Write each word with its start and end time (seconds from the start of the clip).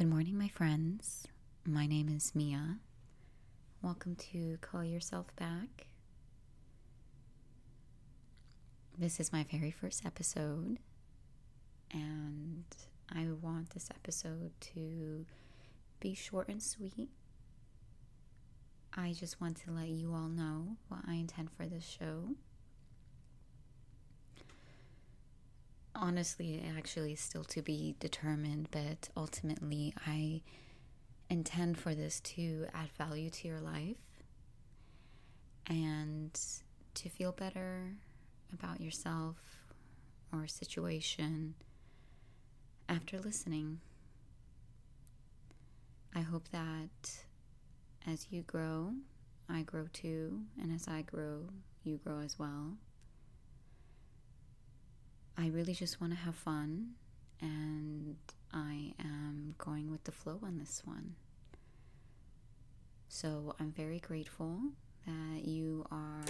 Good 0.00 0.08
morning, 0.08 0.38
my 0.38 0.48
friends. 0.48 1.26
My 1.66 1.84
name 1.86 2.08
is 2.08 2.34
Mia. 2.34 2.78
Welcome 3.82 4.16
to 4.32 4.56
Call 4.62 4.82
Yourself 4.82 5.26
Back. 5.36 5.88
This 8.96 9.20
is 9.20 9.30
my 9.30 9.44
very 9.52 9.70
first 9.70 10.06
episode, 10.06 10.78
and 11.92 12.64
I 13.14 13.26
want 13.42 13.74
this 13.74 13.90
episode 13.90 14.52
to 14.72 15.26
be 16.00 16.14
short 16.14 16.48
and 16.48 16.62
sweet. 16.62 17.10
I 18.96 19.12
just 19.12 19.38
want 19.38 19.58
to 19.66 19.70
let 19.70 19.88
you 19.88 20.14
all 20.14 20.28
know 20.28 20.78
what 20.88 21.00
I 21.06 21.16
intend 21.16 21.50
for 21.50 21.66
this 21.66 21.84
show. 21.84 22.36
Honestly, 26.00 26.54
it 26.54 26.76
actually 26.76 27.12
is 27.12 27.20
still 27.20 27.44
to 27.44 27.62
be 27.62 27.94
determined, 28.00 28.68
but 28.70 29.08
ultimately, 29.16 29.94
I 30.06 30.42
intend 31.28 31.78
for 31.78 31.94
this 31.94 32.20
to 32.20 32.66
add 32.74 32.90
value 32.98 33.30
to 33.30 33.48
your 33.48 33.60
life 33.60 33.96
and 35.66 36.38
to 36.94 37.08
feel 37.08 37.30
better 37.30 37.92
about 38.52 38.80
yourself 38.80 39.36
or 40.32 40.46
situation 40.46 41.54
after 42.88 43.20
listening. 43.20 43.80
I 46.14 46.20
hope 46.20 46.48
that 46.50 47.24
as 48.06 48.26
you 48.30 48.42
grow, 48.42 48.94
I 49.48 49.62
grow 49.62 49.86
too, 49.92 50.40
and 50.60 50.72
as 50.72 50.88
I 50.88 51.02
grow, 51.02 51.48
you 51.84 51.98
grow 51.98 52.20
as 52.20 52.38
well. 52.38 52.76
I 55.40 55.46
really 55.46 55.72
just 55.72 56.02
want 56.02 56.12
to 56.12 56.18
have 56.18 56.34
fun, 56.34 56.90
and 57.40 58.16
I 58.52 58.92
am 58.98 59.54
going 59.56 59.90
with 59.90 60.04
the 60.04 60.12
flow 60.12 60.38
on 60.42 60.58
this 60.58 60.82
one. 60.84 61.14
So 63.08 63.54
I'm 63.58 63.72
very 63.72 64.00
grateful 64.00 64.60
that 65.06 65.46
you 65.46 65.86
are 65.90 66.24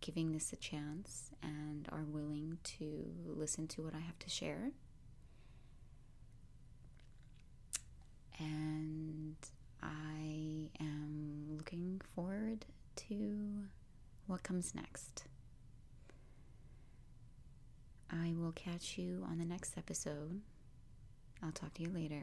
giving 0.00 0.32
this 0.32 0.52
a 0.52 0.56
chance 0.56 1.30
and 1.44 1.88
are 1.92 2.02
willing 2.02 2.58
to 2.64 3.04
listen 3.24 3.68
to 3.68 3.82
what 3.82 3.94
I 3.94 4.00
have 4.00 4.18
to 4.18 4.28
share. 4.28 4.72
And 8.40 9.36
I 9.80 10.70
am 10.80 11.44
looking 11.56 12.00
forward 12.16 12.66
to 12.96 13.66
what 14.26 14.42
comes 14.42 14.74
next. 14.74 15.24
I 18.14 18.32
will 18.36 18.52
catch 18.52 18.96
you 18.96 19.26
on 19.28 19.38
the 19.38 19.44
next 19.44 19.76
episode. 19.76 20.40
I'll 21.42 21.50
talk 21.50 21.74
to 21.74 21.82
you 21.82 21.90
later. 21.90 22.22